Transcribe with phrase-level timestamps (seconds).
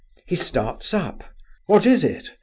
[0.25, 1.23] He starts up.
[1.67, 2.29] 'What is it?